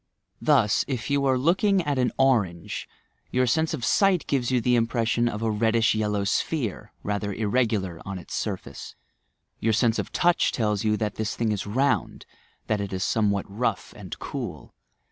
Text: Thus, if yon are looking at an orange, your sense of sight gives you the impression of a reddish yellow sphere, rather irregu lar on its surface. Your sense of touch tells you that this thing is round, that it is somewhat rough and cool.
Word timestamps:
Thus, 0.41 0.83
if 0.87 1.11
yon 1.11 1.25
are 1.25 1.37
looking 1.37 1.83
at 1.83 1.99
an 1.99 2.11
orange, 2.17 2.89
your 3.29 3.45
sense 3.45 3.71
of 3.75 3.85
sight 3.85 4.25
gives 4.25 4.49
you 4.49 4.59
the 4.59 4.75
impression 4.75 5.29
of 5.29 5.43
a 5.43 5.51
reddish 5.51 5.93
yellow 5.93 6.23
sphere, 6.23 6.91
rather 7.03 7.31
irregu 7.31 7.79
lar 7.79 8.01
on 8.03 8.17
its 8.17 8.33
surface. 8.33 8.95
Your 9.59 9.73
sense 9.73 9.99
of 9.99 10.11
touch 10.11 10.51
tells 10.51 10.83
you 10.83 10.97
that 10.97 11.17
this 11.17 11.35
thing 11.35 11.51
is 11.51 11.67
round, 11.67 12.25
that 12.65 12.81
it 12.81 12.91
is 12.91 13.03
somewhat 13.03 13.45
rough 13.47 13.93
and 13.95 14.17
cool. 14.17 14.73